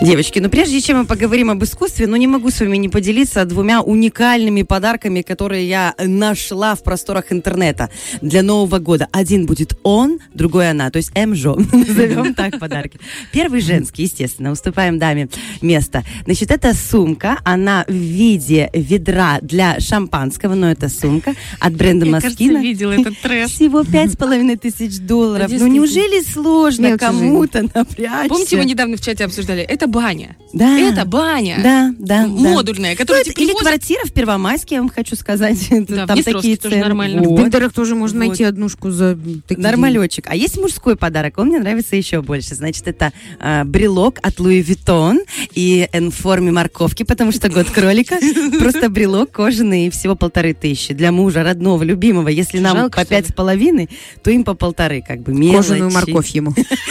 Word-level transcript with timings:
Девочки, 0.00 0.38
ну 0.38 0.48
прежде 0.48 0.80
чем 0.80 0.98
мы 0.98 1.06
поговорим 1.06 1.50
об 1.50 1.64
искусстве, 1.64 2.06
ну 2.06 2.14
не 2.14 2.28
могу 2.28 2.50
с 2.50 2.60
вами 2.60 2.76
не 2.76 2.88
поделиться 2.88 3.44
двумя 3.44 3.82
уникальными 3.82 4.62
подарками, 4.62 5.22
которые 5.22 5.68
я 5.68 5.92
нашла 5.98 6.76
в 6.76 6.84
просторах 6.84 7.32
интернета 7.32 7.90
для 8.22 8.42
Нового 8.44 8.78
года. 8.78 9.08
Один 9.10 9.46
будет 9.46 9.76
он, 9.82 10.20
другой 10.34 10.70
она, 10.70 10.92
то 10.92 10.98
есть 10.98 11.10
МЖО. 11.16 11.56
Назовем 11.72 12.34
так 12.34 12.60
подарки. 12.60 13.00
Первый 13.32 13.60
женский, 13.60 14.04
естественно, 14.04 14.52
уступаем 14.52 15.00
даме 15.00 15.30
место. 15.62 16.04
Значит, 16.26 16.52
это 16.52 16.74
сумка, 16.74 17.38
она 17.42 17.84
в 17.88 17.92
виде 17.92 18.70
ведра 18.72 19.40
для 19.42 19.80
шампанского, 19.80 20.54
но 20.54 20.70
это 20.70 20.88
сумка 20.88 21.34
от 21.58 21.74
бренда 21.74 22.06
Я, 22.06 22.12
Маскина. 22.12 22.34
кажется, 22.34 22.62
видела 22.62 22.92
этот 22.92 23.18
трэш. 23.18 23.50
Всего 23.50 23.82
пять 23.82 24.12
с 24.12 24.16
половиной 24.16 24.56
тысяч 24.56 25.00
долларов. 25.00 25.50
Ну 25.50 25.66
неужели 25.66 26.22
сложно 26.22 26.96
кому-то 26.96 27.62
напрячься? 27.74 28.28
Помните, 28.28 28.56
мы 28.56 28.64
недавно 28.64 28.96
в 28.96 29.00
чате 29.00 29.24
обсуждали? 29.24 29.62
Это 29.62 29.87
баня. 29.88 30.36
Да. 30.52 30.78
Это 30.78 31.04
баня. 31.04 31.60
Да, 31.62 31.94
да, 31.98 32.22
да. 32.22 32.26
Модульная, 32.26 32.96
Ну, 32.98 33.02
это 33.04 33.20
или 33.20 33.32
привозят- 33.52 33.60
квартира 33.60 34.00
в 34.06 34.12
Первомайске, 34.12 34.76
я 34.76 34.80
вам 34.80 34.88
хочу 34.90 35.14
сказать. 35.16 35.58
Да, 35.88 36.04
в 36.04 36.06
Там 36.06 36.14
Днестровске 36.16 36.32
такие 36.32 36.56
тоже 36.56 36.74
цены. 36.74 36.84
нормально. 36.84 37.22
В 37.22 37.26
Вот. 37.26 37.38
Бендерах 37.40 37.72
тоже 37.72 37.94
можно 37.94 38.20
Вот. 38.20 38.28
найти 38.28 38.44
однушку 38.44 38.90
за 38.90 39.18
такие 39.46 39.62
Нормалечек. 39.62 40.26
А 40.28 40.34
есть 40.36 40.56
мужской 40.58 40.96
подарок, 40.96 41.38
он 41.38 41.48
мне 41.48 41.58
нравится 41.58 41.96
еще 41.96 42.22
больше. 42.22 42.54
Значит, 42.54 42.86
это 42.88 43.12
а, 43.40 43.64
брелок 43.64 44.18
от 44.22 44.40
Louis 44.40 44.60
Vuitton 44.62 45.20
и 45.54 45.88
в 45.92 46.10
форме 46.10 46.50
морковки, 46.52 47.02
потому 47.02 47.32
что 47.32 47.48
год 47.48 47.68
кролика. 47.70 48.16
Просто 48.58 48.88
брелок 48.88 49.30
кожаный 49.32 49.86
и 49.86 49.90
всего 49.90 50.14
полторы 50.16 50.54
тысячи. 50.54 50.94
Для 50.94 51.12
мужа, 51.12 51.42
родного, 51.42 51.82
любимого. 51.82 52.28
Если 52.28 52.58
нам 52.58 52.76
Жалко, 52.76 53.00
по 53.00 53.04
пять 53.06 53.28
с 53.28 53.32
половиной, 53.32 53.88
то 54.22 54.30
им 54.30 54.44
по 54.44 54.54
полторы, 54.54 55.02
как 55.06 55.20
бы. 55.20 55.32
Кожаную 55.52 55.90
морковь 55.90 56.28
ему. 56.30 56.54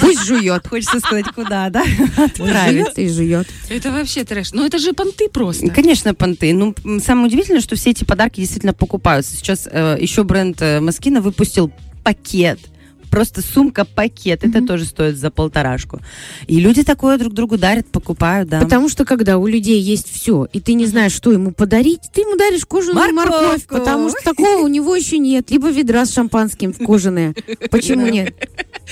Пусть 0.00 0.24
жует. 0.24 0.66
Хочется 0.66 0.98
сказать, 1.00 1.26
куда, 1.34 1.70
да? 1.70 1.84
Отправить. 2.16 2.84
Жует 2.84 2.98
и 2.98 3.08
жует. 3.08 3.48
Это 3.68 3.90
вообще 3.90 4.24
трэш. 4.24 4.52
Ну 4.52 4.64
это 4.64 4.78
же 4.78 4.92
понты 4.92 5.28
просто. 5.28 5.68
Конечно, 5.70 6.14
понты. 6.14 6.52
Ну, 6.52 6.74
самое 7.00 7.26
удивительное, 7.26 7.60
что 7.60 7.76
все 7.76 7.90
эти 7.90 8.04
подарки 8.04 8.40
действительно 8.40 8.74
покупаются. 8.74 9.36
Сейчас 9.36 9.68
э, 9.70 9.96
еще 10.00 10.24
бренд 10.24 10.60
э, 10.60 10.80
Moschino 10.80 11.20
выпустил 11.20 11.72
пакет. 12.04 12.58
Просто 13.10 13.42
сумка-пакет. 13.42 14.42
Это 14.42 14.66
тоже 14.66 14.86
стоит 14.86 15.18
за 15.18 15.30
полторашку. 15.30 16.00
И 16.46 16.58
люди 16.60 16.82
такое 16.82 17.18
друг 17.18 17.34
другу 17.34 17.58
дарят, 17.58 17.86
покупают, 17.88 18.48
да. 18.48 18.60
Потому 18.60 18.88
что 18.88 19.04
когда 19.04 19.36
у 19.36 19.46
людей 19.46 19.78
есть 19.82 20.10
все, 20.10 20.48
и 20.50 20.60
ты 20.60 20.72
не 20.72 20.86
знаешь, 20.86 21.12
что 21.12 21.30
ему 21.30 21.50
подарить, 21.52 22.00
ты 22.14 22.22
ему 22.22 22.36
даришь 22.38 22.64
кожаную 22.64 22.96
Морковку. 23.14 23.42
морковь, 23.42 23.66
потому 23.66 24.08
что 24.08 24.18
такого 24.24 24.62
у 24.62 24.68
него 24.68 24.96
еще 24.96 25.18
нет. 25.18 25.50
Либо 25.50 25.68
ведра 25.68 26.06
с 26.06 26.14
шампанским 26.14 26.72
в 26.72 26.78
кожаное. 26.78 27.34
Почему 27.70 28.06
нет? 28.08 28.34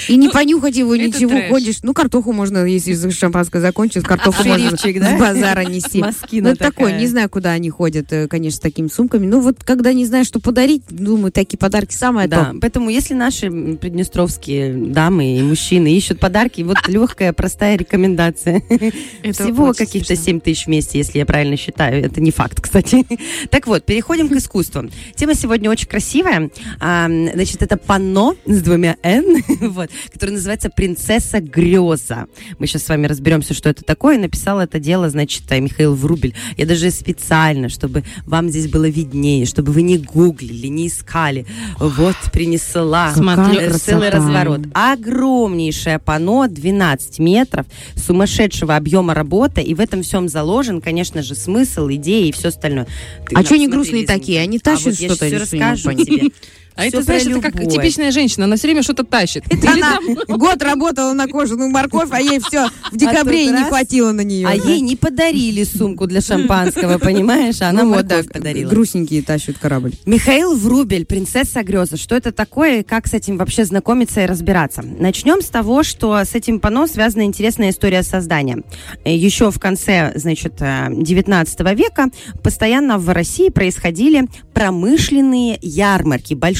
И 0.08 0.16
не 0.16 0.28
понюхать 0.28 0.76
его 0.76 0.96
ничего, 0.96 1.30
трэш. 1.30 1.50
ходишь. 1.50 1.76
Ну, 1.82 1.94
картоху 1.94 2.32
можно, 2.32 2.64
если 2.64 3.10
шампанское 3.10 3.60
закончится, 3.60 4.02
картоху 4.08 4.44
можно 4.46 4.70
да? 4.70 4.76
с 4.76 5.18
базара 5.18 5.64
нести. 5.64 6.04
Ну, 6.32 6.56
такое, 6.56 6.98
не 6.98 7.06
знаю, 7.06 7.28
куда 7.28 7.50
они 7.50 7.70
ходят, 7.70 8.12
э, 8.12 8.26
конечно, 8.28 8.56
с 8.56 8.60
такими 8.60 8.88
сумками. 8.88 9.26
Ну, 9.26 9.40
вот 9.40 9.62
когда 9.64 9.92
не 9.92 10.06
знаешь, 10.06 10.26
что 10.26 10.40
подарить, 10.40 10.82
думаю, 10.88 11.32
такие 11.32 11.58
подарки 11.58 11.94
самое 11.94 12.28
Да, 12.28 12.46
то. 12.46 12.58
поэтому 12.60 12.88
если 12.90 13.14
наши 13.14 13.50
приднестровские 13.50 14.72
дамы 14.74 15.38
и 15.38 15.42
мужчины 15.42 15.92
ищут 15.94 16.20
подарки, 16.20 16.62
вот 16.62 16.76
легкая, 16.88 17.32
простая 17.32 17.76
рекомендация. 17.76 18.62
Всего 19.32 19.72
каких-то 19.72 20.14
смешно. 20.16 20.24
7 20.24 20.40
тысяч 20.40 20.66
вместе, 20.66 20.98
если 20.98 21.18
я 21.18 21.26
правильно 21.26 21.56
считаю. 21.56 22.04
Это 22.04 22.20
не 22.20 22.30
факт, 22.30 22.60
кстати. 22.62 23.06
Так 23.50 23.66
вот, 23.66 23.84
переходим 23.84 24.28
к 24.28 24.32
искусству. 24.32 24.88
Тема 25.14 25.34
сегодня 25.34 25.70
очень 25.70 25.88
красивая. 25.88 26.50
Значит, 26.78 27.62
это 27.62 27.76
панно 27.76 28.36
с 28.46 28.62
двумя 28.62 28.96
«н», 29.02 29.42
вот, 29.80 29.90
которое 30.12 30.32
называется 30.32 30.70
«Принцесса 30.70 31.40
Греза». 31.40 32.26
Мы 32.58 32.66
сейчас 32.66 32.84
с 32.84 32.88
вами 32.88 33.06
разберемся, 33.06 33.54
что 33.54 33.68
это 33.68 33.82
такое. 33.82 34.18
Написал 34.18 34.60
это 34.60 34.78
дело, 34.78 35.08
значит, 35.08 35.42
э, 35.50 35.60
Михаил 35.60 35.94
Врубель. 35.94 36.34
Я 36.56 36.66
даже 36.66 36.90
специально, 36.90 37.68
чтобы 37.68 38.04
вам 38.26 38.48
здесь 38.48 38.68
было 38.68 38.88
виднее, 38.88 39.46
чтобы 39.46 39.72
вы 39.72 39.82
не 39.82 39.98
гуглили, 39.98 40.66
не 40.66 40.88
искали. 40.88 41.46
Вот, 41.78 42.16
принесла. 42.32 43.14
Смотрю. 43.14 43.70
Целый 43.78 44.10
разворот. 44.10 44.60
Огромнейшее 44.74 45.98
панно, 45.98 46.46
12 46.48 47.18
метров, 47.18 47.66
сумасшедшего 47.94 48.76
объема 48.76 49.14
работы, 49.14 49.62
и 49.62 49.74
в 49.74 49.80
этом 49.80 50.02
всем 50.02 50.28
заложен, 50.28 50.80
конечно 50.80 51.22
же, 51.22 51.34
смысл, 51.34 51.88
идеи 51.90 52.28
и 52.28 52.32
все 52.32 52.48
остальное. 52.48 52.86
Ты 53.28 53.36
А 53.36 53.44
чё 53.44 53.54
они 53.54 53.68
грустные 53.68 54.06
такие? 54.06 54.40
Они 54.40 54.58
А 54.58 54.60
тащат 54.60 54.86
вот 54.86 54.94
я 54.94 55.08
что-то 55.08 55.14
что, 55.16 55.26
я 55.26 55.30
не 55.32 55.38
расскажу 55.38 55.92
тебе. 55.94 56.30
А 56.76 56.82
Всё 56.82 56.88
это, 56.88 57.02
знаешь, 57.02 57.26
это 57.26 57.40
как 57.40 57.68
типичная 57.68 58.10
женщина. 58.10 58.44
Она 58.46 58.56
все 58.56 58.68
время 58.68 58.82
что-то 58.82 59.04
тащит. 59.04 59.44
Или 59.52 59.66
Она 59.66 59.98
там- 60.26 60.38
год 60.38 60.62
работала 60.62 61.12
на 61.12 61.26
кожаную 61.26 61.70
морковь, 61.70 62.08
а 62.10 62.20
ей 62.20 62.38
все 62.40 62.68
в 62.90 62.96
декабре 62.96 63.44
тут 63.44 63.48
и 63.48 63.52
не 63.56 63.60
раз, 63.60 63.68
хватило 63.68 64.12
на 64.12 64.22
нее. 64.22 64.46
А 64.48 64.54
ей 64.54 64.80
не 64.80 64.96
подарили 64.96 65.64
сумку 65.64 66.06
для 66.06 66.20
шампанского, 66.20 66.98
понимаешь? 66.98 67.60
А 67.60 67.68
она 67.70 67.82
ну 67.82 67.94
вот, 67.94 68.06
да, 68.06 68.16
морковь 68.16 68.32
подарила. 68.32 68.70
грустненькие 68.70 69.22
тащат 69.22 69.58
корабль. 69.58 69.92
Михаил 70.06 70.54
Врубель, 70.56 71.04
принцесса 71.06 71.62
греза. 71.62 71.96
Что 71.96 72.14
это 72.16 72.32
такое 72.32 72.80
и 72.80 72.82
как 72.82 73.06
с 73.06 73.14
этим 73.14 73.36
вообще 73.36 73.64
знакомиться 73.64 74.22
и 74.22 74.26
разбираться? 74.26 74.82
Начнем 74.82 75.42
с 75.42 75.46
того, 75.46 75.82
что 75.82 76.16
с 76.16 76.34
этим 76.34 76.60
панно 76.60 76.86
связана 76.86 77.22
интересная 77.22 77.70
история 77.70 78.02
создания. 78.02 78.62
Э, 79.04 79.14
Еще 79.14 79.50
в 79.50 79.58
конце, 79.58 80.12
значит, 80.14 80.54
э, 80.60 80.86
19 80.90 81.74
века 81.74 82.06
постоянно 82.42 82.98
в 82.98 83.08
России 83.10 83.48
происходили 83.50 84.28
промышленные 84.54 85.58
ярмарки 85.60 86.34
большие. 86.34 86.59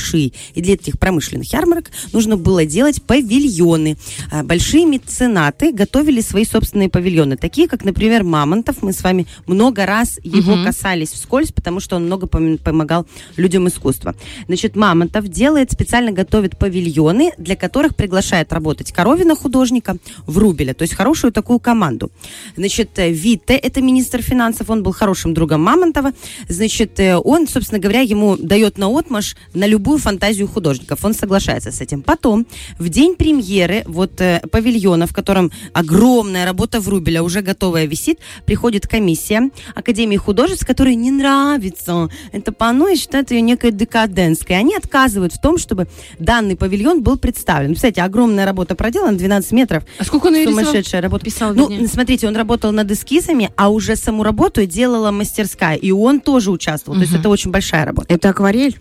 И 0.54 0.60
для 0.60 0.74
этих 0.74 0.98
промышленных 0.98 1.52
ярмарок 1.52 1.90
нужно 2.12 2.36
было 2.36 2.64
делать 2.64 3.02
павильоны. 3.02 3.96
А, 4.30 4.42
Большие 4.42 4.86
меценаты 4.86 5.72
готовили 5.72 6.20
свои 6.20 6.44
собственные 6.44 6.88
павильоны, 6.88 7.36
такие 7.36 7.68
как, 7.68 7.84
например, 7.84 8.24
Мамонтов. 8.24 8.82
Мы 8.82 8.92
с 8.92 9.02
вами 9.02 9.26
много 9.46 9.86
раз 9.86 10.18
его 10.22 10.56
Мгм. 10.56 10.64
касались 10.64 11.10
вскользь, 11.10 11.52
потому 11.52 11.80
что 11.80 11.96
он 11.96 12.06
много 12.06 12.26
пом- 12.26 12.58
помогал 12.58 13.06
людям 13.36 13.68
искусства. 13.68 14.14
Значит, 14.46 14.76
Мамонтов 14.76 15.28
делает, 15.28 15.70
специально 15.72 16.12
готовит 16.12 16.58
павильоны, 16.58 17.32
для 17.38 17.56
которых 17.56 17.94
приглашает 17.96 18.52
работать 18.52 18.92
Коровина 18.92 19.34
художника, 19.36 19.96
Врубеля, 20.26 20.74
то 20.74 20.82
есть 20.82 20.94
хорошую 20.94 21.32
такую 21.32 21.58
команду. 21.60 22.10
Значит, 22.56 22.90
э, 22.98 23.10
Витте, 23.10 23.54
это 23.54 23.80
министр 23.80 24.22
финансов, 24.22 24.70
он 24.70 24.82
был 24.82 24.92
хорошим 24.92 25.34
другом 25.34 25.62
Мамонтова. 25.62 26.12
Значит, 26.48 26.98
э, 27.00 27.16
он, 27.16 27.46
собственно 27.48 27.78
говоря, 27.80 28.00
ему 28.00 28.36
дает 28.36 28.78
на 28.78 28.88
отмаш 28.88 29.36
на 29.54 29.66
любую 29.66 29.89
фантазию 29.98 30.48
художников. 30.48 31.04
Он 31.04 31.14
соглашается 31.14 31.70
с 31.70 31.80
этим. 31.80 32.02
Потом, 32.02 32.46
в 32.78 32.88
день 32.88 33.14
премьеры 33.16 33.82
вот 33.86 34.20
э, 34.20 34.40
павильона, 34.50 35.06
в 35.06 35.12
котором 35.12 35.50
огромная 35.72 36.44
работа 36.44 36.80
Врубеля 36.80 37.22
уже 37.22 37.42
готовая 37.42 37.86
висит, 37.86 38.18
приходит 38.46 38.86
комиссия 38.86 39.50
Академии 39.74 40.16
художеств, 40.16 40.66
которой 40.66 40.94
не 40.94 41.10
нравится 41.10 42.08
это 42.32 42.52
панно 42.52 42.88
и 42.88 42.96
считают 42.96 43.30
ее 43.30 43.40
некой 43.40 43.72
декаденской. 43.72 44.56
Они 44.56 44.74
отказывают 44.76 45.32
в 45.32 45.40
том, 45.40 45.58
чтобы 45.58 45.88
данный 46.18 46.56
павильон 46.56 47.02
был 47.02 47.16
представлен. 47.18 47.74
Кстати, 47.74 48.00
огромная 48.00 48.44
работа 48.46 48.74
проделана, 48.74 49.16
12 49.16 49.52
метров. 49.52 49.84
А 49.98 50.04
сколько 50.04 50.26
он 50.26 50.34
ее 50.34 50.42
рисовал? 50.46 50.64
Сумасшедшая 50.64 51.00
работа. 51.02 51.24
Писал, 51.24 51.54
Ну, 51.54 51.68
бедняга. 51.68 51.88
смотрите, 51.88 52.28
он 52.28 52.36
работал 52.36 52.72
над 52.72 52.90
эскизами, 52.90 53.50
а 53.56 53.68
уже 53.70 53.96
саму 53.96 54.22
работу 54.22 54.64
делала 54.66 55.10
мастерская. 55.10 55.76
И 55.76 55.90
он 55.90 56.20
тоже 56.20 56.50
участвовал. 56.50 56.96
То 56.98 57.04
есть 57.04 57.14
это 57.14 57.28
очень 57.28 57.50
большая 57.50 57.84
работа. 57.84 58.12
Это 58.12 58.30
акварель? 58.30 58.78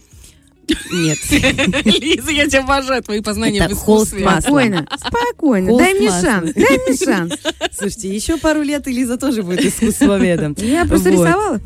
Нет. 0.92 1.18
Лиза, 1.86 2.32
я 2.32 2.48
тебя 2.48 2.64
обожаю, 2.64 3.04
твои 3.04 3.22
познания 3.22 3.60
Это 3.60 3.76
в 3.76 3.78
искусстве. 3.78 4.22
Спокойно, 4.22 4.88
спокойно. 4.98 5.68
Холст 5.70 5.84
Дай 5.84 5.94
мне 5.94 6.10
шанс, 6.10 6.54
дай 6.54 6.78
мне 6.88 6.98
шанс. 6.98 7.34
Слушайте, 7.78 8.14
еще 8.14 8.38
пару 8.38 8.62
лет 8.62 8.88
и 8.88 8.92
Лиза 8.92 9.18
тоже 9.18 9.44
будет 9.44 9.64
искусствоведом. 9.66 10.56
Я 10.60 10.86
просто 10.86 11.12
Вот. 11.12 11.26
рисовала. 11.28 11.62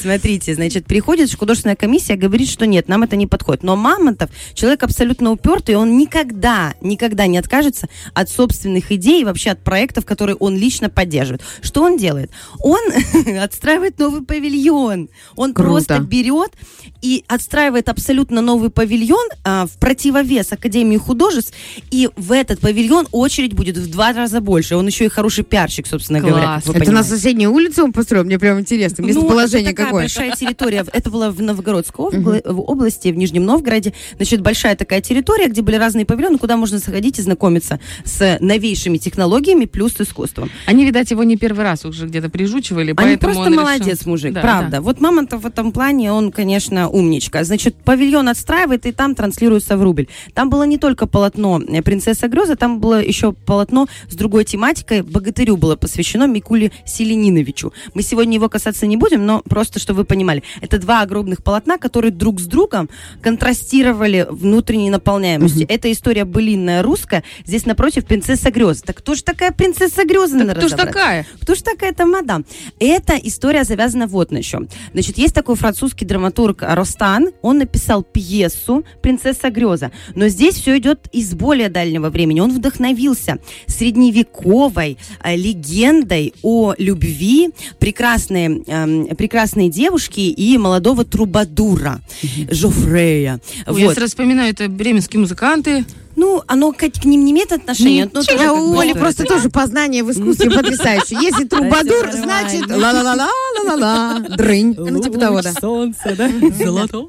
Смотрите, 0.00 0.54
значит, 0.54 0.86
приходит 0.86 1.32
художественная 1.34 1.76
комиссия, 1.76 2.16
говорит, 2.16 2.48
что 2.48 2.66
нет, 2.66 2.88
нам 2.88 3.02
это 3.02 3.16
не 3.16 3.26
подходит. 3.26 3.62
Но 3.62 3.76
Мамонтов 3.76 4.30
человек 4.54 4.82
абсолютно 4.82 5.30
упертый, 5.30 5.76
он 5.76 5.96
никогда, 5.96 6.74
никогда 6.80 7.26
не 7.26 7.38
откажется 7.38 7.88
от 8.14 8.28
собственных 8.28 8.90
идей 8.92 9.22
и 9.22 9.24
вообще 9.24 9.50
от 9.50 9.62
проектов, 9.62 10.04
которые 10.04 10.36
он 10.36 10.56
лично 10.56 10.88
поддерживает. 10.90 11.42
Что 11.62 11.82
он 11.82 11.96
делает? 11.96 12.30
Он 12.60 12.80
отстраивает 13.40 13.98
новый 13.98 14.22
павильон. 14.22 15.08
Он 15.36 15.54
Круто. 15.54 15.70
просто 15.70 15.98
берет 16.00 16.52
и 17.00 17.24
отстраивает 17.46 17.88
абсолютно 17.88 18.40
новый 18.40 18.70
павильон 18.70 19.28
а, 19.44 19.66
в 19.66 19.72
противовес 19.78 20.52
Академии 20.52 20.96
художеств, 20.96 21.52
и 21.90 22.08
в 22.16 22.30
этот 22.32 22.60
павильон 22.60 23.08
очередь 23.10 23.52
будет 23.54 23.76
в 23.76 23.90
два 23.90 24.12
раза 24.12 24.40
больше. 24.40 24.76
Он 24.76 24.86
еще 24.86 25.06
и 25.06 25.08
хороший 25.08 25.42
пиарщик, 25.44 25.86
собственно 25.88 26.20
Класс. 26.20 26.30
говоря. 26.32 26.56
Это 26.58 26.72
на 26.78 26.84
понимаете. 26.84 27.08
соседней 27.08 27.48
улице 27.48 27.82
он 27.82 27.92
построил? 27.92 28.24
Мне 28.24 28.38
прям 28.38 28.60
интересно. 28.60 29.02
Ну, 29.02 29.08
Местоположение 29.08 29.62
это 29.62 29.70
такая 29.72 29.86
какое. 29.86 30.02
большая 30.04 30.30
территория. 30.36 30.84
Это 30.92 31.10
было 31.10 31.30
в 31.30 31.42
Новгородской 31.42 32.42
области, 32.44 33.08
в 33.08 33.16
Нижнем 33.16 33.44
Новгороде. 33.44 33.92
Значит, 34.16 34.40
большая 34.40 34.76
такая 34.76 35.00
территория, 35.00 35.48
где 35.48 35.62
были 35.62 35.76
разные 35.76 36.06
павильоны, 36.06 36.38
куда 36.38 36.56
можно 36.56 36.78
сходить 36.78 37.18
и 37.18 37.22
знакомиться 37.22 37.80
с 38.04 38.38
новейшими 38.40 38.98
технологиями 38.98 39.64
плюс 39.64 39.94
искусством. 39.98 40.50
Они, 40.66 40.84
видать, 40.84 41.10
его 41.10 41.24
не 41.24 41.36
первый 41.36 41.64
раз 41.64 41.84
уже 41.84 42.06
где-то 42.06 42.30
прижучивали, 42.30 42.90
Они 42.90 42.94
поэтому 42.94 43.18
просто 43.34 43.50
решил- 43.50 43.62
молодец, 43.62 44.06
мужик, 44.06 44.32
Да, 44.32 44.40
правда. 44.40 44.70
да. 44.70 44.80
Вот 44.80 45.00
Мамонтов 45.00 45.42
в 45.42 45.46
этом 45.46 45.72
плане, 45.72 46.12
он, 46.12 46.30
конечно, 46.30 46.88
умничка. 46.88 47.31
Значит, 47.42 47.76
павильон 47.76 48.28
отстраивает, 48.28 48.86
и 48.86 48.92
там 48.92 49.14
транслируется 49.14 49.76
в 49.76 49.82
рубль. 49.82 50.08
Там 50.34 50.50
было 50.50 50.64
не 50.64 50.78
только 50.78 51.06
полотно 51.06 51.60
э, 51.60 51.82
«Принцесса 51.82 52.28
Греза», 52.28 52.56
там 52.56 52.80
было 52.80 53.02
еще 53.02 53.32
полотно 53.32 53.88
с 54.08 54.14
другой 54.14 54.44
тематикой. 54.44 55.02
«Богатырю» 55.02 55.56
было 55.56 55.76
посвящено 55.76 56.26
Микуле 56.26 56.72
Селениновичу. 56.86 57.72
Мы 57.94 58.02
сегодня 58.02 58.34
его 58.34 58.48
касаться 58.48 58.86
не 58.86 58.96
будем, 58.96 59.26
но 59.26 59.42
просто, 59.48 59.78
чтобы 59.78 60.00
вы 60.00 60.04
понимали. 60.04 60.42
Это 60.60 60.78
два 60.78 61.00
огромных 61.02 61.42
полотна, 61.42 61.78
которые 61.78 62.12
друг 62.12 62.40
с 62.40 62.44
другом 62.44 62.88
контрастировали 63.22 64.26
внутренней 64.28 64.90
наполняемостью. 64.90 65.66
Это 65.68 65.90
история 65.90 66.24
былинная 66.24 66.82
русская. 66.82 67.22
Здесь 67.46 67.66
напротив 67.66 68.06
«Принцесса 68.06 68.50
Греза». 68.50 68.82
Так 68.82 68.98
кто 68.98 69.14
же 69.14 69.22
такая 69.22 69.52
«Принцесса 69.52 70.04
Греза»? 70.04 70.38
Так 70.38 70.58
кто 70.58 70.68
ж 70.68 70.72
разобрать. 70.72 70.92
такая? 70.92 71.26
Кто 71.40 71.54
ж 71.54 71.62
такая-то 71.62 72.06
мадам? 72.06 72.44
Эта 72.78 73.14
история 73.14 73.64
завязана 73.64 74.06
вот 74.06 74.30
на 74.30 74.42
чем. 74.42 74.68
Значит, 74.92 75.18
есть 75.18 75.34
такой 75.34 75.56
французский 75.56 76.04
драматург 76.04 76.62
Ростан. 76.62 77.21
Он 77.42 77.58
написал 77.58 78.02
пьесу 78.02 78.84
«Принцесса 79.00 79.50
Греза». 79.50 79.90
Но 80.14 80.28
здесь 80.28 80.56
все 80.56 80.78
идет 80.78 81.08
из 81.12 81.34
более 81.34 81.68
дальнего 81.68 82.10
времени. 82.10 82.40
Он 82.40 82.52
вдохновился 82.52 83.38
средневековой 83.66 84.98
э, 85.22 85.36
легендой 85.36 86.34
о 86.42 86.74
любви 86.78 87.50
прекрасной, 87.78 88.62
эм, 88.66 89.06
прекрасной 89.16 89.68
девушки 89.68 90.20
и 90.20 90.58
молодого 90.58 91.04
трубадура 91.04 92.00
Жофрея. 92.50 93.40
Ой, 93.66 93.80
Я 93.80 93.86
Вот. 93.86 93.94
сразу 93.94 94.10
вспоминаю, 94.10 94.52
это 94.52 94.68
бременские 94.68 95.20
музыканты. 95.20 95.84
Ну, 96.14 96.42
оно 96.46 96.72
к, 96.72 96.76
к 96.78 97.04
ним 97.04 97.24
не 97.24 97.32
имеет 97.32 97.52
отношения. 97.52 98.02
Нет, 98.04 98.12
чего 98.12 98.38
тоже 98.38 98.50
у 98.50 98.78
Оли 98.78 98.92
просто 98.92 99.24
тоже 99.24 99.48
познание 99.48 100.04
в 100.04 100.10
искусстве 100.10 100.50
потрясающее. 100.54 101.18
Если 101.20 101.44
трубадур, 101.44 102.10
значит 102.12 102.66
нормально. 102.68 103.26
Ла-ла-ла-ла-ла-ла, 103.62 104.36
дрынь. 104.36 104.74
Ну, 104.76 105.00
типа 105.00 105.18
того, 105.18 105.42
да. 105.42 105.52
Солнце, 105.52 106.14
да? 106.16 106.30
Золото. 106.64 107.06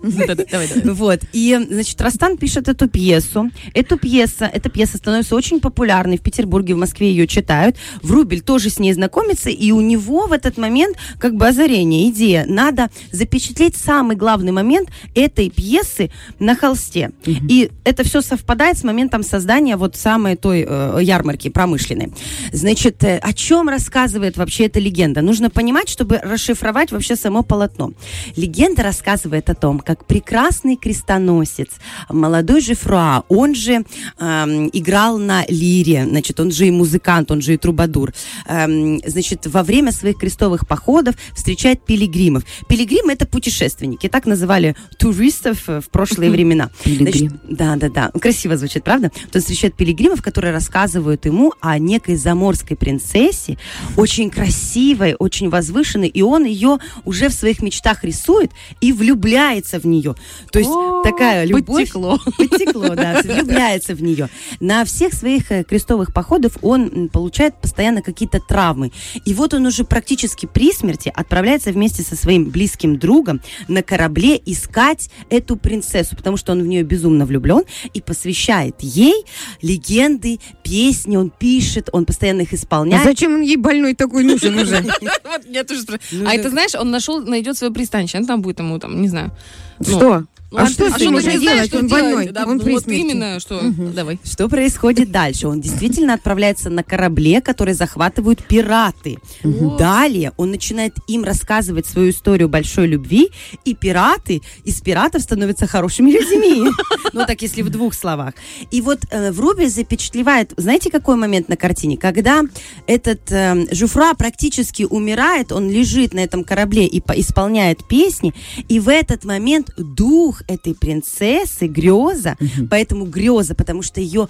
Вот. 0.85 1.19
И, 1.33 1.59
значит, 1.69 1.99
Растан 2.01 2.37
пишет 2.37 2.67
эту 2.67 2.87
пьесу. 2.87 3.49
Эту 3.73 3.97
пьесу, 3.97 4.45
эта 4.45 4.69
пьеса 4.69 4.97
становится 4.97 5.35
очень 5.35 5.59
популярной. 5.59 6.17
В 6.17 6.21
Петербурге, 6.21 6.75
в 6.75 6.77
Москве 6.77 7.09
ее 7.09 7.27
читают. 7.27 7.77
Врубель 8.01 8.41
тоже 8.41 8.69
с 8.69 8.79
ней 8.79 8.93
знакомится. 8.93 9.49
И 9.49 9.71
у 9.71 9.81
него 9.81 10.27
в 10.27 10.31
этот 10.31 10.57
момент 10.57 10.97
как 11.19 11.35
бы 11.35 11.47
озарение, 11.47 12.09
идея. 12.09 12.45
Надо 12.47 12.89
запечатлеть 13.11 13.75
самый 13.75 14.15
главный 14.15 14.51
момент 14.51 14.89
этой 15.15 15.49
пьесы 15.49 16.11
на 16.39 16.55
холсте. 16.55 17.11
И 17.25 17.71
это 17.83 18.03
все 18.03 18.21
совпадает 18.21 18.77
с 18.77 18.83
моментом 18.83 19.23
создания 19.23 19.77
вот 19.77 19.95
самой 19.95 20.35
той 20.35 20.65
э, 20.67 20.99
ярмарки 21.01 21.49
промышленной. 21.49 22.13
Значит, 22.51 23.03
э, 23.03 23.17
о 23.17 23.33
чем 23.33 23.69
рассказывает 23.69 24.37
вообще 24.37 24.65
эта 24.65 24.79
легенда? 24.79 25.21
Нужно 25.21 25.49
понимать, 25.49 25.89
чтобы 25.89 26.17
расшифровать 26.17 26.42
вообще 26.91 27.15
само 27.15 27.43
полотно. 27.43 27.93
Легенда 28.35 28.83
рассказывает 28.83 29.49
о 29.49 29.55
том, 29.55 29.79
как 29.79 30.05
прекрасный 30.05 30.75
крестоносец, 30.75 31.69
молодой 32.09 32.59
Жифруа, 32.61 33.23
он 33.29 33.55
же 33.55 33.85
эм, 34.19 34.69
играл 34.73 35.17
на 35.17 35.45
лире, 35.47 36.05
значит, 36.05 36.39
он 36.39 36.51
же 36.51 36.67
и 36.67 36.71
музыкант, 36.71 37.31
он 37.31 37.41
же 37.41 37.53
и 37.53 37.57
трубадур. 37.57 38.13
Эм, 38.47 38.99
значит, 39.05 39.47
во 39.47 39.63
время 39.63 39.91
своих 39.91 40.17
крестовых 40.17 40.67
походов 40.67 41.15
встречает 41.33 41.85
пилигримов. 41.85 42.43
Пилигримы 42.67 43.13
это 43.13 43.25
путешественники, 43.25 44.09
так 44.09 44.25
называли 44.25 44.75
туристов 44.97 45.69
э, 45.69 45.79
в 45.79 45.89
прошлые 45.89 46.31
времена. 46.31 46.69
Пилигрим. 46.83 47.29
Значит, 47.29 47.31
да, 47.47 47.75
да, 47.75 47.89
да. 47.89 48.11
Красиво 48.19 48.57
звучит, 48.57 48.83
правда? 48.83 49.11
Есть 49.33 49.53
встречает 49.53 49.75
пилигримов, 49.75 50.23
которые 50.23 50.51
рассказывают 50.51 51.25
ему 51.25 51.53
о 51.61 51.77
некой 51.77 52.15
заморской 52.15 52.75
принцессе, 52.75 53.59
очень 53.95 54.31
красивой, 54.31 55.13
очень 55.13 55.49
возвышенной, 55.49 56.07
и 56.07 56.23
он 56.23 56.32
ее 56.41 56.79
уже 57.05 57.29
в 57.29 57.33
своих 57.33 57.61
мечтах 57.61 58.03
рисует 58.03 58.51
и 58.81 58.91
влюбляется 58.91 59.79
в 59.79 59.85
нее. 59.85 60.15
То 60.51 60.59
есть 60.59 60.71
О, 60.71 61.01
такая 61.03 61.45
любовь... 61.45 61.91
подтекло. 61.91 62.19
Подтекло, 62.37 62.95
да, 62.95 63.21
влюбляется 63.23 63.93
в 63.95 64.01
нее. 64.01 64.29
На 64.59 64.85
всех 64.85 65.13
своих 65.13 65.51
э, 65.51 65.63
крестовых 65.63 66.13
походов 66.13 66.57
он 66.61 67.09
получает 67.09 67.55
постоянно 67.61 68.01
какие-то 68.01 68.39
травмы. 68.39 68.91
И 69.25 69.33
вот 69.33 69.53
он 69.53 69.65
уже 69.65 69.83
практически 69.83 70.45
при 70.45 70.71
смерти 70.71 71.11
отправляется 71.13 71.71
вместе 71.71 72.03
со 72.03 72.15
своим 72.15 72.49
близким 72.49 72.97
другом 72.97 73.41
на 73.67 73.83
корабле 73.83 74.41
искать 74.45 75.09
эту 75.29 75.55
принцессу, 75.55 76.15
потому 76.15 76.37
что 76.37 76.51
он 76.51 76.61
в 76.63 76.67
нее 76.67 76.83
безумно 76.83 77.25
влюблен 77.25 77.63
и 77.93 78.01
посвящает 78.01 78.75
ей 78.79 79.25
легенды, 79.61 80.39
песни, 80.63 81.15
он 81.17 81.29
пишет, 81.29 81.89
он 81.91 82.05
постоянно 82.05 82.41
их 82.41 82.53
А 82.53 82.55
исполняет. 82.55 83.03
зачем 83.03 83.35
он 83.35 83.41
ей 83.41 83.57
больной 83.57 83.95
такой 83.95 84.23
нужен 84.23 84.57
уже? 84.57 84.83
Вот 85.23 85.45
я 85.47 85.63
тоже 85.63 85.81
спрашиваю. 85.81 86.22
А 86.27 86.33
это, 86.33 86.49
знаешь, 86.49 86.75
он 86.75 86.91
нашел, 86.91 87.21
найдет 87.21 87.57
свое 87.57 87.73
пристанище, 87.73 88.17
он 88.17 88.25
там 88.25 88.41
будет 88.41 88.59
ему, 88.59 88.79
там, 88.79 89.01
не 89.01 89.07
знаю. 89.07 89.31
Ну, 89.79 89.85
Что? 89.85 90.23
Ну, 90.53 90.59
А 90.59 90.67
что 90.67 90.89
с 90.89 90.93
ты 90.93 90.99
ним 91.01 91.09
же 91.09 91.11
можно 91.11 91.29
не 91.31 91.37
знаешь, 91.39 91.55
делать? 91.55 91.69
что 91.69 91.79
Он 91.79 91.87
больной, 91.87 92.27
да, 92.29 92.45
он 92.45 92.59
при 92.59 92.73
вот 92.73 92.83
смерти. 92.83 93.01
именно, 93.01 93.39
что... 93.39 93.61
Давай. 93.63 94.19
Что 94.23 94.47
происходит 94.47 95.11
дальше? 95.11 95.47
Он 95.47 95.59
действительно 95.59 96.13
отправляется 96.13 96.69
на 96.69 96.83
корабле, 96.83 97.41
который 97.41 97.73
захватывают 97.73 98.43
пираты. 98.47 99.17
Далее 99.43 100.31
он 100.37 100.51
начинает 100.51 100.93
им 101.07 101.23
рассказывать 101.23 101.85
свою 101.85 102.11
историю 102.11 102.49
большой 102.49 102.87
любви, 102.87 103.29
и 103.65 103.73
пираты 103.73 104.41
из 104.63 104.79
пиратов 104.81 105.21
становятся 105.23 105.67
хорошими 105.67 106.11
людьми. 106.11 106.69
Ну 107.13 107.25
так, 107.25 107.41
если 107.41 107.61
в 107.61 107.69
двух 107.69 107.93
словах. 107.93 108.33
И 108.71 108.81
вот 108.81 108.99
э, 109.09 109.31
Врубель 109.31 109.69
запечатлевает, 109.69 110.53
знаете, 110.57 110.89
какой 110.91 111.15
момент 111.15 111.49
на 111.49 111.57
картине? 111.57 111.97
Когда 111.97 112.41
этот 112.87 113.31
э, 113.31 113.65
Жуфра 113.71 114.13
практически 114.13 114.83
умирает, 114.83 115.51
он 115.51 115.69
лежит 115.69 116.13
на 116.13 116.19
этом 116.19 116.43
корабле 116.43 116.85
и 116.85 117.01
по- 117.01 117.13
исполняет 117.19 117.87
песни, 117.87 118.33
и 118.69 118.79
в 118.79 118.89
этот 118.89 119.25
момент 119.25 119.71
дух 119.77 120.42
этой 120.47 120.73
принцессы, 120.75 121.67
греза, 121.67 122.35
поэтому 122.69 123.05
греза, 123.05 123.55
потому 123.55 123.81
что 123.81 124.01
ее 124.01 124.27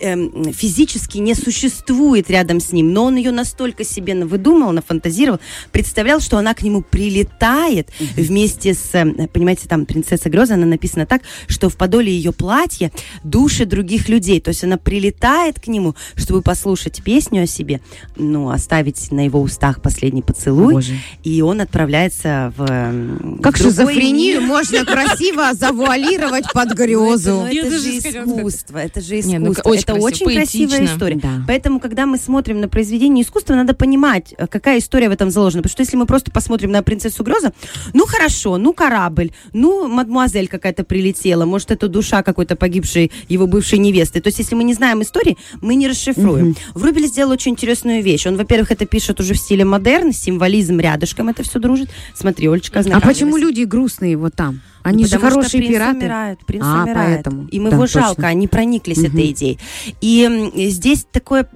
эм, 0.00 0.52
физически 0.52 1.18
не 1.18 1.34
существует 1.34 2.30
рядом 2.30 2.60
с 2.60 2.72
ним, 2.72 2.92
но 2.92 3.04
он 3.04 3.16
ее 3.16 3.30
настолько 3.30 3.84
себе 3.84 4.14
выдумал, 4.24 4.72
нафантазировал, 4.72 5.40
представлял, 5.70 6.20
что 6.20 6.38
она 6.38 6.54
к 6.54 6.62
нему 6.62 6.82
прилетает 6.82 7.88
вместе 8.16 8.74
с, 8.74 8.90
э, 8.94 9.28
понимаете, 9.28 9.68
там 9.68 9.86
принцесса 9.86 10.28
греза, 10.28 10.54
она 10.54 10.66
написана 10.66 11.06
так, 11.06 11.22
что 11.48 11.68
в 11.68 11.76
подоле 11.76 12.12
ее 12.12 12.32
платья 12.32 12.90
души 13.24 13.64
других 13.64 14.08
людей, 14.08 14.40
то 14.40 14.48
есть 14.48 14.64
она 14.64 14.76
прилетает 14.76 15.60
к 15.60 15.66
нему, 15.68 15.94
чтобы 16.14 16.42
послушать 16.42 17.02
песню 17.02 17.42
о 17.44 17.46
себе, 17.46 17.80
ну, 18.16 18.50
оставить 18.50 19.10
на 19.12 19.24
его 19.24 19.40
устах 19.40 19.80
последний 19.82 20.22
поцелуй, 20.22 20.74
Боже. 20.74 20.94
и 21.22 21.42
он 21.42 21.60
отправляется 21.60 22.52
в 22.56 22.62
эм, 22.70 23.38
Как 23.42 23.54
в 23.56 23.62
шизофрению? 23.62 24.40
мир. 24.40 24.40
можно 24.40 24.84
красиво 24.84 25.41
завуалировать 25.52 26.44
под 26.52 26.72
грезу. 26.74 27.42
Ну, 27.42 27.46
Я 27.48 27.62
это 27.66 27.78
же 27.78 27.88
искусство, 27.98 28.78
это 28.78 29.00
же 29.00 29.14
ну, 29.14 29.52
искусство. 29.52 29.74
это 29.74 29.84
красиво, 29.92 30.06
очень 30.06 30.34
красивая 30.34 30.84
история. 30.84 31.20
Поэтому, 31.46 31.80
когда 31.80 32.06
мы 32.06 32.18
смотрим 32.18 32.60
на 32.60 32.68
произведение 32.68 33.24
искусства, 33.24 33.54
надо 33.54 33.74
понимать, 33.74 34.34
э, 34.36 34.46
какая 34.46 34.78
история 34.78 35.08
в 35.08 35.12
этом 35.12 35.30
заложена. 35.30 35.62
Потому 35.62 35.72
что 35.72 35.82
если 35.82 35.96
мы 35.96 36.06
просто 36.06 36.30
посмотрим 36.30 36.70
на 36.70 36.82
принцессу 36.82 37.24
Гроза, 37.24 37.52
ну 37.92 38.06
хорошо, 38.06 38.58
ну 38.58 38.72
корабль, 38.72 39.30
ну 39.52 39.88
мадмуазель 39.88 40.48
какая-то 40.48 40.84
прилетела, 40.84 41.44
может 41.44 41.70
это 41.70 41.88
душа 41.88 42.22
какой-то 42.22 42.56
погибшей 42.56 43.10
его 43.28 43.46
бывшей 43.46 43.78
невесты. 43.78 44.20
То 44.20 44.28
есть 44.28 44.38
если 44.38 44.54
мы 44.54 44.64
не 44.64 44.74
знаем 44.74 45.02
истории, 45.02 45.36
мы 45.60 45.74
не 45.74 45.88
расшифруем. 45.88 46.56
Врубель 46.74 47.06
сделал 47.06 47.32
очень 47.32 47.52
интересную 47.52 48.02
вещь. 48.02 48.26
Он, 48.26 48.36
во-первых, 48.36 48.70
это 48.70 48.86
пишет 48.86 49.20
уже 49.20 49.34
в 49.34 49.38
стиле 49.38 49.64
модерн, 49.64 50.12
символизм 50.12 50.78
рядышком 50.80 51.28
это 51.28 51.42
все 51.42 51.58
дружит. 51.58 51.90
Смотри, 52.14 52.48
Олечка, 52.48 52.80
А 52.80 53.00
почему 53.00 53.36
люди 53.36 53.62
грустные 53.62 54.16
вот 54.16 54.34
там? 54.34 54.60
Они 54.82 55.04
Ну, 55.04 55.08
же 55.08 55.18
хорошие 55.30 55.60
принц 55.62 55.72
пираты. 55.74 55.96
умирает, 55.98 56.38
принц 56.46 56.62
А, 56.66 56.82
умирает. 56.84 57.22
поэтому. 57.24 57.48
Им 57.48 57.64
Да, 57.64 57.70
его 57.70 57.82
точно. 57.82 58.00
жалко, 58.00 58.26
они 58.26 58.48
прониклись 58.48 58.98
Мгм. 58.98 59.06
этой 59.06 59.30
идеей. 59.32 59.58
И 60.00 60.50
здесь 60.70 61.06
такое 61.10 61.46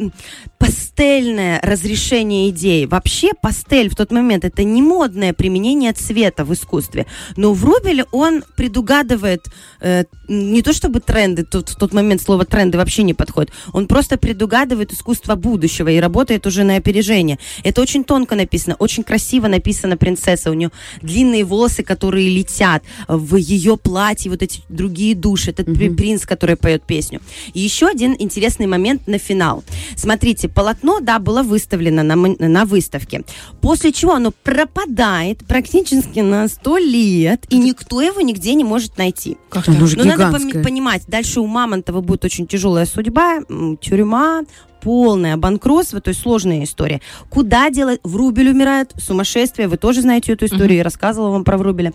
пастельное 0.58 1.60
разрешение 1.62 2.50
идей. 2.50 2.86
Вообще 2.86 3.30
пастель 3.40 3.88
в 3.88 3.94
тот 3.96 4.10
момент 4.10 4.44
это 4.44 4.64
не 4.64 4.82
модное 4.82 5.32
применение 5.32 5.92
цвета 5.92 6.44
в 6.44 6.52
искусстве. 6.52 7.06
Но 7.36 7.52
Врубель, 7.52 8.04
он 8.12 8.42
предугадывает 8.56 9.46
э, 9.80 10.04
не 10.28 10.62
то 10.62 10.72
чтобы 10.72 11.00
тренды, 11.00 11.44
тут 11.44 11.68
в 11.68 11.76
тот 11.76 11.92
момент 11.92 12.22
слово 12.22 12.44
тренды 12.44 12.78
вообще 12.78 13.02
не 13.02 13.14
подходит. 13.14 13.52
Он 13.72 13.86
просто 13.86 14.16
предугадывает 14.16 14.92
искусство 14.92 15.34
будущего 15.36 15.88
и 15.88 15.98
работает 16.00 16.46
уже 16.46 16.64
на 16.64 16.76
опережение. 16.76 17.38
Это 17.64 17.80
очень 17.82 18.04
тонко 18.04 18.34
написано, 18.34 18.76
очень 18.78 19.02
красиво 19.04 19.48
написана 19.48 19.96
принцесса. 19.96 20.50
У 20.50 20.54
нее 20.54 20.70
длинные 21.02 21.44
волосы, 21.44 21.82
которые 21.82 22.28
летят 22.28 22.82
в 23.08 23.36
ее 23.36 23.55
ее 23.56 23.76
платье, 23.76 24.30
вот 24.30 24.42
эти 24.42 24.62
другие 24.68 25.14
души, 25.14 25.50
этот 25.50 25.66
при- 25.66 25.88
принц, 25.90 26.24
который 26.26 26.56
поет 26.56 26.82
песню. 26.84 27.20
И 27.54 27.60
еще 27.60 27.86
один 27.88 28.14
интересный 28.18 28.66
момент 28.66 29.06
на 29.06 29.18
финал. 29.18 29.64
Смотрите, 29.96 30.48
полотно, 30.48 31.00
да, 31.00 31.18
было 31.18 31.42
выставлено 31.42 32.02
на, 32.02 32.16
на 32.16 32.64
выставке, 32.64 33.22
после 33.60 33.92
чего 33.92 34.14
оно 34.14 34.32
пропадает 34.42 35.38
практически 35.46 36.20
на 36.20 36.48
100 36.48 36.78
лет, 36.78 37.46
и 37.50 37.58
никто 37.58 38.00
его 38.00 38.20
нигде 38.20 38.54
не 38.54 38.64
может 38.64 38.98
найти. 38.98 39.36
Как 39.48 39.68
Оно 39.68 39.78
так? 39.80 39.88
же 39.88 39.96
Но 39.98 40.04
надо 40.04 40.30
поми- 40.38 40.62
понимать, 40.62 41.02
дальше 41.06 41.40
у 41.40 41.46
Мамонтова 41.46 42.00
будет 42.00 42.24
очень 42.24 42.46
тяжелая 42.46 42.86
судьба, 42.86 43.40
тюрьма, 43.80 44.42
полное 44.82 45.36
банкротство, 45.36 46.00
то 46.00 46.10
есть 46.10 46.20
сложная 46.20 46.62
история. 46.62 47.00
Куда 47.28 47.70
делать? 47.70 47.98
Врубель 48.04 48.50
умирает, 48.50 48.92
сумасшествие, 48.98 49.66
вы 49.68 49.78
тоже 49.78 50.02
знаете 50.02 50.32
эту 50.32 50.46
историю, 50.46 50.76
я 50.78 50.84
рассказывала 50.84 51.30
вам 51.30 51.42
про 51.44 51.58
Врубеля. 51.58 51.92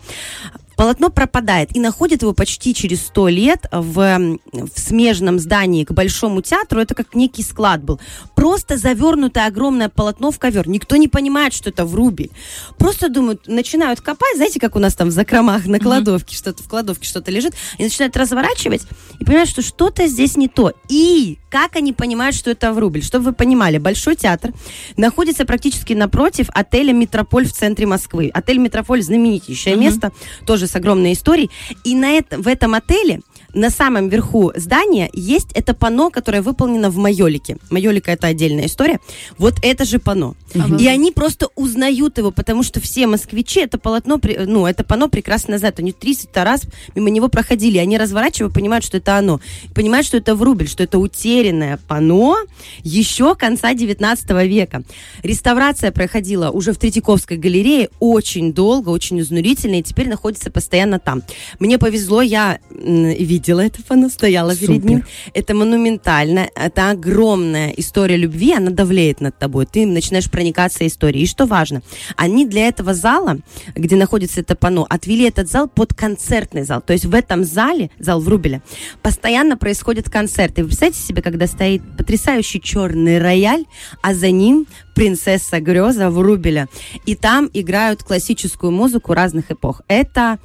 Полотно 0.76 1.10
пропадает 1.10 1.74
и 1.76 1.80
находит 1.80 2.22
его 2.22 2.32
почти 2.32 2.74
через 2.74 3.02
сто 3.02 3.28
лет 3.28 3.66
в, 3.70 4.38
в 4.52 4.78
смежном 4.78 5.38
здании 5.38 5.84
к 5.84 5.92
Большому 5.92 6.42
театру. 6.42 6.80
Это 6.80 6.94
как 6.94 7.14
некий 7.14 7.42
склад 7.42 7.82
был. 7.82 8.00
Просто 8.34 8.76
завернутое 8.76 9.46
огромное 9.46 9.88
полотно 9.88 10.30
в 10.30 10.38
ковер. 10.38 10.68
Никто 10.68 10.96
не 10.96 11.08
понимает, 11.08 11.52
что 11.52 11.70
это 11.70 11.84
Врубель. 11.84 12.30
Просто 12.78 13.08
думают, 13.08 13.46
начинают 13.46 14.00
копать, 14.00 14.36
знаете, 14.36 14.60
как 14.60 14.76
у 14.76 14.78
нас 14.78 14.94
там 14.94 15.08
в 15.08 15.12
закромах 15.12 15.66
на 15.66 15.78
кладовке 15.78 16.34
что-то, 16.34 16.62
в 16.62 16.68
кладовке 16.68 17.06
что-то 17.06 17.30
лежит, 17.30 17.54
и 17.78 17.84
начинают 17.84 18.16
разворачивать, 18.16 18.82
и 19.18 19.24
понимают, 19.24 19.50
что 19.50 19.62
что-то 19.62 20.06
здесь 20.06 20.36
не 20.36 20.48
то. 20.48 20.72
И 20.88 21.38
как 21.50 21.76
они 21.76 21.92
понимают, 21.92 22.34
что 22.34 22.50
это 22.50 22.72
Врубель? 22.72 23.04
Чтобы 23.04 23.26
вы 23.26 23.32
понимали, 23.32 23.78
Большой 23.78 24.16
театр 24.16 24.52
находится 24.96 25.44
практически 25.44 25.92
напротив 25.92 26.46
отеля 26.54 26.92
«Метрополь» 26.92 27.46
в 27.46 27.52
центре 27.52 27.86
Москвы. 27.86 28.30
Отель 28.32 28.58
«Метрополь» 28.58 29.02
знаменитейшее 29.02 29.76
место, 29.76 30.12
тоже 30.46 30.61
с 30.66 30.76
огромной 30.76 31.12
историей. 31.12 31.50
И 31.84 31.94
на 31.94 32.12
это, 32.12 32.38
в 32.38 32.48
этом 32.48 32.74
отеле 32.74 33.20
на 33.54 33.70
самом 33.70 34.08
верху 34.08 34.52
здания 34.56 35.10
есть 35.12 35.48
это 35.54 35.74
панно, 35.74 36.10
которое 36.10 36.42
выполнено 36.42 36.90
в 36.90 36.96
майолике. 36.96 37.56
Майолика 37.70 38.10
это 38.12 38.26
отдельная 38.26 38.66
история. 38.66 38.98
Вот 39.38 39.54
это 39.62 39.84
же 39.84 39.98
панно. 39.98 40.34
И 40.78 40.86
они 40.86 41.12
просто 41.12 41.48
узнают 41.54 42.18
его, 42.18 42.30
потому 42.30 42.62
что 42.62 42.80
все 42.80 43.06
москвичи 43.06 43.60
это 43.60 43.78
полотно, 43.78 44.20
ну, 44.46 44.66
это 44.66 44.84
панно 44.84 45.08
прекрасно 45.08 45.58
знают. 45.58 45.78
Они 45.78 45.92
300 45.92 46.44
раз 46.44 46.62
мимо 46.94 47.10
него 47.10 47.28
проходили. 47.28 47.78
Они 47.78 47.98
разворачивают, 47.98 48.54
понимают, 48.54 48.84
что 48.84 48.98
это 48.98 49.16
оно. 49.16 49.40
Понимают, 49.74 50.06
что 50.06 50.16
это 50.16 50.34
Врубель, 50.34 50.68
что 50.68 50.82
это 50.82 50.98
утерянное 50.98 51.78
панно 51.88 52.36
еще 52.82 53.34
конца 53.34 53.74
19 53.74 54.30
века. 54.46 54.82
Реставрация 55.22 55.92
проходила 55.92 56.50
уже 56.50 56.72
в 56.72 56.78
Третьяковской 56.78 57.36
галерее 57.36 57.88
очень 58.00 58.52
долго, 58.52 58.90
очень 58.90 59.20
изнурительно, 59.20 59.76
и 59.76 59.82
теперь 59.82 60.08
находится 60.08 60.50
постоянно 60.50 60.98
там. 60.98 61.22
Мне 61.58 61.78
повезло, 61.78 62.22
я 62.22 62.58
м, 62.70 63.10
видела 63.42 63.60
это 63.60 63.82
панно, 63.82 64.08
стояла 64.08 64.54
перед 64.54 64.76
Супер. 64.76 64.88
ним. 64.88 65.04
Это 65.34 65.54
монументально, 65.54 66.48
это 66.54 66.90
огромная 66.90 67.70
история 67.76 68.16
любви, 68.16 68.52
она 68.52 68.70
давлеет 68.70 69.20
над 69.20 69.36
тобой. 69.36 69.66
Ты 69.66 69.84
начинаешь 69.84 70.30
проникаться 70.30 70.86
историей. 70.86 71.24
И 71.24 71.26
что 71.26 71.46
важно, 71.46 71.82
они 72.16 72.46
для 72.46 72.68
этого 72.68 72.94
зала, 72.94 73.38
где 73.74 73.96
находится 73.96 74.40
это 74.40 74.54
панно, 74.54 74.86
отвели 74.88 75.24
этот 75.24 75.50
зал 75.50 75.68
под 75.68 75.92
концертный 75.92 76.62
зал. 76.62 76.80
То 76.80 76.92
есть 76.92 77.04
в 77.04 77.14
этом 77.14 77.44
зале, 77.44 77.90
зал 77.98 78.20
Врубеля, 78.20 78.62
постоянно 79.02 79.56
происходят 79.56 80.08
концерты. 80.08 80.62
Вы 80.62 80.68
представляете 80.68 81.00
себе, 81.00 81.22
когда 81.22 81.46
стоит 81.46 81.82
потрясающий 81.96 82.60
черный 82.60 83.18
рояль, 83.18 83.64
а 84.02 84.14
за 84.14 84.30
ним 84.30 84.66
принцесса 84.94 85.58
Греза 85.60 86.10
Врубеля. 86.10 86.68
И 87.06 87.16
там 87.16 87.50
играют 87.52 88.04
классическую 88.04 88.70
музыку 88.70 89.14
разных 89.14 89.50
эпох. 89.50 89.82
Это 89.88 90.38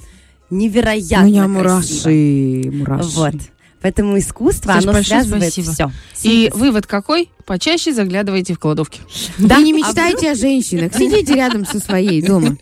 У 0.50 0.56
невероятно 0.56 1.26
меня 1.26 1.46
красиво. 1.46 1.58
мураши, 1.58 2.72
мураши. 2.72 3.10
Вот. 3.16 3.34
Поэтому 3.82 4.18
искусство, 4.18 4.74
Саш, 4.74 4.86
оно 4.86 5.04
связывает 5.04 5.54
спасибо. 5.54 5.72
все. 5.72 5.92
И 6.24 6.52
вывод 6.54 6.88
какой? 6.88 7.30
Почаще 7.46 7.94
заглядывайте 7.94 8.54
в 8.54 8.60
кладовки. 8.60 9.02
Да, 9.38 9.60
не 9.60 9.72
мечтайте 9.72 10.32
о 10.32 10.36
женщинах. 10.36 10.94
Сидите 10.96 11.36
рядом 11.36 11.66
со 11.66 11.80
своей 11.80 12.22
дома. 12.22 12.58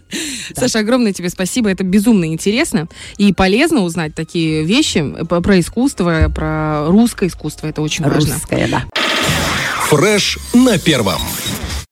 Саша, 0.56 0.78
огромное 0.78 1.12
тебе 1.12 1.28
спасибо. 1.28 1.68
Это 1.70 1.82
безумно 1.82 2.26
интересно 2.26 2.88
и 3.18 3.32
полезно 3.32 3.80
узнать 3.80 4.14
такие 4.14 4.64
вещи 4.64 5.04
про 5.26 5.58
искусство, 5.58 6.30
про 6.34 6.86
русское 6.86 7.26
искусство. 7.26 7.66
Это 7.66 7.82
очень 7.82 8.04
важно. 8.04 8.34
Русская, 8.34 8.68
да. 8.68 8.84
Фреш 9.88 10.38
на 10.54 10.78
первом. 10.78 11.20